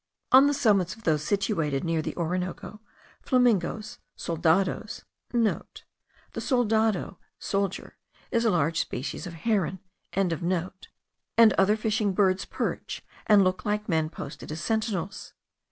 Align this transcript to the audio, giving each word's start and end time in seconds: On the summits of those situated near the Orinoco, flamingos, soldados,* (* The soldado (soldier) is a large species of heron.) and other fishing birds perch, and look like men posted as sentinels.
On 0.31 0.47
the 0.47 0.53
summits 0.55 0.95
of 0.95 1.03
those 1.03 1.23
situated 1.23 1.83
near 1.83 2.01
the 2.01 2.15
Orinoco, 2.17 2.81
flamingos, 3.21 3.99
soldados,* 4.17 5.03
(* 5.19 5.29
The 5.29 5.61
soldado 6.41 7.19
(soldier) 7.37 7.97
is 8.31 8.43
a 8.43 8.49
large 8.49 8.79
species 8.79 9.27
of 9.27 9.33
heron.) 9.45 9.77
and 10.11 10.33
other 11.53 11.77
fishing 11.77 12.13
birds 12.13 12.45
perch, 12.45 13.03
and 13.27 13.43
look 13.43 13.63
like 13.63 13.87
men 13.87 14.09
posted 14.09 14.51
as 14.51 14.59
sentinels. 14.59 15.33